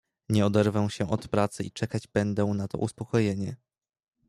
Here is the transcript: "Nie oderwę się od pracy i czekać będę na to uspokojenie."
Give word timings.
"Nie 0.29 0.45
oderwę 0.45 0.89
się 0.89 1.09
od 1.09 1.27
pracy 1.27 1.63
i 1.63 1.71
czekać 1.71 2.07
będę 2.07 2.45
na 2.45 2.67
to 2.67 2.77
uspokojenie." 2.77 3.55